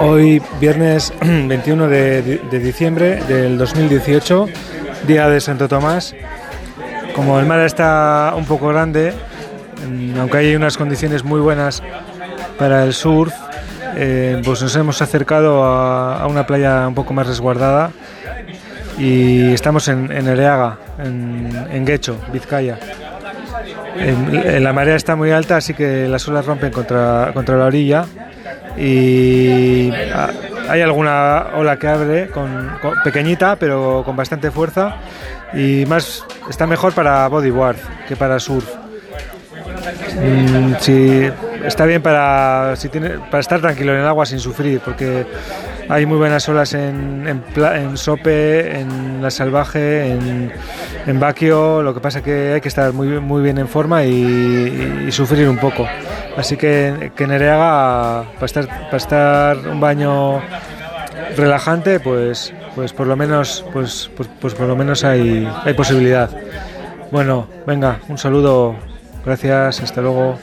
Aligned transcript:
Hoy, 0.00 0.42
viernes 0.60 1.12
21 1.20 1.88
de, 1.88 2.40
de 2.50 2.58
diciembre 2.58 3.22
del 3.28 3.56
2018, 3.58 4.46
día 5.06 5.28
de 5.28 5.40
Santo 5.40 5.68
Tomás. 5.68 6.14
Como 7.14 7.40
el 7.40 7.46
mar 7.46 7.60
está 7.60 8.34
un 8.36 8.44
poco 8.44 8.68
grande, 8.68 9.14
mm, 9.88 10.18
aunque 10.20 10.38
hay 10.38 10.54
unas 10.54 10.76
condiciones 10.76 11.24
muy 11.24 11.40
buenas 11.40 11.82
para 12.58 12.84
el 12.84 12.92
surf, 12.92 13.32
eh, 13.96 14.42
pues 14.44 14.60
nos 14.62 14.76
hemos 14.76 15.00
acercado 15.00 15.64
a, 15.64 16.26
una 16.26 16.46
playa 16.46 16.86
un 16.86 16.94
poco 16.94 17.14
más 17.14 17.26
resguardada 17.26 17.90
y 18.98 19.52
estamos 19.52 19.88
en, 19.88 20.10
Ereaga, 20.10 20.78
en, 20.98 21.68
en 21.72 21.84
Guecho, 21.86 22.18
Vizcaya. 22.32 22.78
En 23.98 24.62
la 24.62 24.74
marea 24.74 24.96
está 24.96 25.16
muy 25.16 25.30
alta, 25.30 25.56
así 25.56 25.72
que 25.72 26.06
las 26.06 26.28
olas 26.28 26.44
rompen 26.44 26.70
contra, 26.70 27.30
contra 27.32 27.56
la 27.56 27.64
orilla 27.64 28.04
y 28.76 29.90
hay 30.68 30.80
alguna 30.82 31.46
ola 31.54 31.78
que 31.78 31.88
abre 31.88 32.28
con, 32.28 32.70
pequeñita 33.04 33.56
pero 33.56 34.02
con 34.04 34.16
bastante 34.16 34.50
fuerza 34.50 34.96
y 35.54 35.84
más 35.86 36.24
está 36.50 36.66
mejor 36.66 36.92
para 36.92 37.26
bodyboard 37.28 37.76
que 38.08 38.16
para 38.16 38.38
surf. 38.38 38.66
Mm, 40.20 40.74
sí, 40.80 41.30
está 41.64 41.84
bien 41.84 42.02
para, 42.02 42.74
si 42.76 42.88
tiene, 42.88 43.10
para 43.30 43.40
estar 43.40 43.60
tranquilo 43.60 43.92
en 43.92 44.00
el 44.00 44.06
agua 44.06 44.26
sin 44.26 44.40
sufrir, 44.40 44.80
porque 44.80 45.26
hay 45.88 46.06
muy 46.06 46.18
buenas 46.18 46.48
olas 46.48 46.74
en, 46.74 47.26
en, 47.28 47.42
en 47.56 47.96
Sope, 47.96 48.80
en 48.80 49.22
La 49.22 49.30
Salvaje, 49.30 50.12
en, 50.12 50.52
en 51.06 51.20
Baquio. 51.20 51.82
Lo 51.82 51.94
que 51.94 52.00
pasa 52.00 52.22
que 52.22 52.54
hay 52.54 52.60
que 52.60 52.68
estar 52.68 52.92
muy, 52.92 53.20
muy 53.20 53.42
bien 53.42 53.58
en 53.58 53.68
forma 53.68 54.04
y, 54.04 55.04
y 55.06 55.12
sufrir 55.12 55.48
un 55.48 55.58
poco. 55.58 55.86
Así 56.36 56.56
que, 56.56 57.12
que 57.16 57.24
en 57.24 57.32
Ereaga, 57.32 58.24
para 58.34 58.46
estar, 58.46 58.66
para 58.66 58.96
estar 58.96 59.56
un 59.58 59.80
baño 59.80 60.40
relajante, 61.36 62.00
pues, 62.00 62.52
pues 62.74 62.92
por 62.92 63.06
lo 63.06 63.16
menos, 63.16 63.64
pues, 63.72 64.10
pues, 64.16 64.28
pues 64.40 64.54
por 64.54 64.66
lo 64.66 64.76
menos 64.76 65.04
hay, 65.04 65.48
hay 65.64 65.74
posibilidad. 65.74 66.30
Bueno, 67.10 67.48
venga, 67.66 68.00
un 68.08 68.18
saludo, 68.18 68.74
gracias, 69.24 69.80
hasta 69.80 70.00
luego. 70.00 70.38